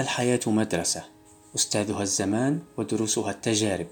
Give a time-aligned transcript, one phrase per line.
[0.00, 1.04] الحياة مدرسة.
[1.54, 3.86] أستاذها الزمان ودروسها التجارب.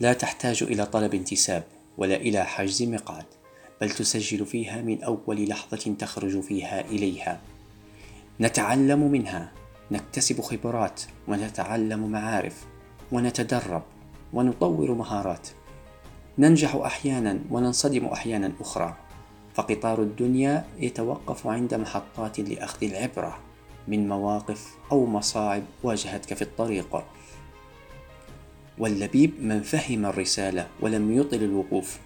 [0.00, 1.64] لا تحتاج إلى طلب انتساب
[1.98, 3.24] ولا إلى حجز مقعد
[3.80, 7.40] بل تسجل فيها من أول لحظة تخرج فيها إليها.
[8.40, 9.52] نتعلم منها
[9.90, 12.64] نكتسب خبرات ونتعلم معارف
[13.12, 13.82] ونتدرب
[14.32, 15.48] ونطور مهارات.
[16.38, 18.96] ننجح أحيانا وننصدم أحيانا أخرى.
[19.54, 23.49] فقطار الدنيا يتوقف عند محطات لأخذ العبرة.
[23.88, 27.04] من مواقف أو مصاعب واجهتك في الطريق.
[28.78, 31.98] واللبيب من فهم الرسالة ولم يطل الوقوف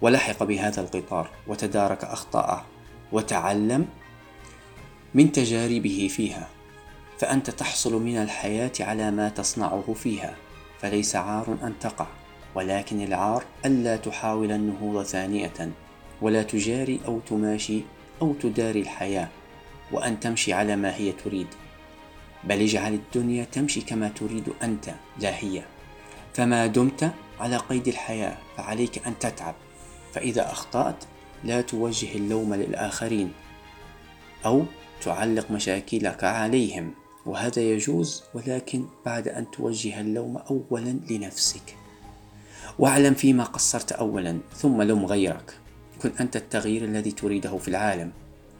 [0.00, 2.64] ولحق بهذا القطار وتدارك أخطاءه
[3.12, 3.86] وتعلم
[5.14, 6.48] من تجاربه فيها
[7.18, 10.36] فأنت تحصل من الحياة على ما تصنعه فيها
[10.80, 12.06] فليس عار أن تقع
[12.54, 15.72] ولكن العار ألا تحاول النهوض ثانية
[16.22, 17.80] ولا تجاري أو تماشي
[18.22, 19.28] أو تداري الحياة.
[19.92, 21.46] وأن تمشي على ما هي تريد.
[22.44, 25.62] بل اجعل الدنيا تمشي كما تريد أنت لا هي
[26.34, 29.54] فما دمت على قيد الحياة فعليك أن تتعب.
[30.14, 31.04] فإذا أخطأت
[31.44, 33.32] لا توجه اللوم للآخرين
[34.44, 34.64] أو
[35.02, 36.94] تعلق مشاكلك عليهم.
[37.26, 41.76] وهذا يجوز ولكن بعد أن توجه اللوم أولا لنفسك.
[42.78, 45.54] واعلم فيما قصرت أولا ثم لم غيرك.
[46.02, 48.12] كن أنت التغيير الذي تريده في العالم.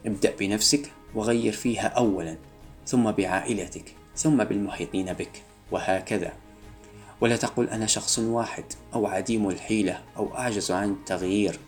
[0.05, 2.37] ابدأ بنفسك وغير فيها أولا
[2.85, 6.33] ثم بعائلتك ثم بالمحيطين بك وهكذا.
[7.21, 11.59] ولا تقل أنا شخص واحد أو عديم الحيلة أو أعجز عن التغيير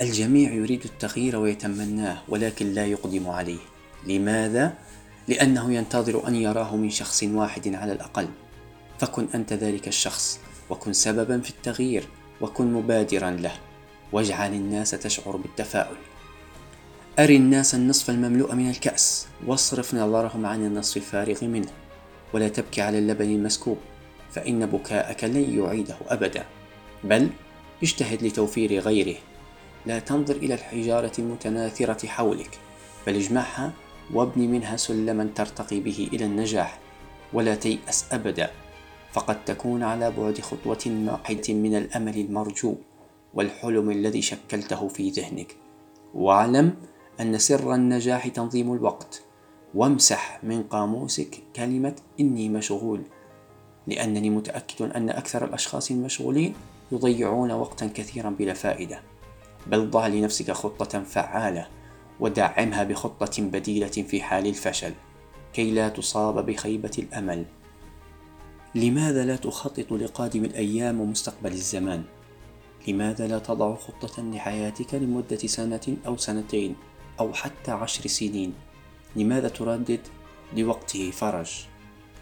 [0.00, 3.58] الجميع يريد التغيير ويتمناه ولكن لا يقدم عليه.
[4.06, 4.74] لماذا؟
[5.28, 8.28] لأنه ينتظر أن يراه من شخص واحد على الأقل.
[8.98, 12.08] فكن أنت ذلك الشخص وكن سببا في التغيير
[12.40, 13.52] وكن مبادرا له.
[14.12, 15.96] واجعل الناس تشعر بالتفاؤل.
[17.18, 21.68] أري الناس النصف المملوء من الكأس واصرف نظرهم عن النصف الفارغ منه
[22.32, 23.78] ولا تبكي على اللبن المسكوب
[24.30, 26.44] فإن بكاءك لن يعيده أبدا.
[27.04, 27.28] بل
[27.82, 29.16] اجتهد لتوفير غيره.
[29.86, 32.58] لا تنظر إلى الحجارة المتناثرة حولك
[33.06, 33.72] بل اجمعها
[34.14, 36.78] وابن منها سلما ترتقي به إلى النجاح
[37.32, 38.50] ولا تيأس أبدا.
[39.12, 42.74] فقد تكون على بعد خطوة واحدة من الأمل المرجو
[43.34, 45.56] والحلم الذي شكلته في ذهنك.
[46.14, 46.74] واعلم
[47.20, 49.22] أن سر النجاح تنظيم الوقت
[49.74, 53.02] وامسح من قاموسك كلمة إني مشغول
[53.86, 56.54] لأنني متأكد أن أكثر الأشخاص المشغولين
[56.92, 59.00] يضيعون وقتا كثيرا بلا فائدة.
[59.66, 61.68] بل ضع لنفسك خطة فعالة
[62.20, 64.92] ودعمها بخطة بديلة في حال الفشل
[65.52, 67.44] كي لا تصاب بخيبة الأمل.
[68.74, 72.02] لماذا لا تخطط لقادم الأيام ومستقبل الزمان؟
[72.88, 76.76] لماذا لا تضع خطة لحياتك لمدة سنة أو سنتين؟
[77.20, 78.54] أو حتى عشر سنين؟
[79.16, 80.00] لماذا تردد
[80.56, 81.71] لوقته فرج؟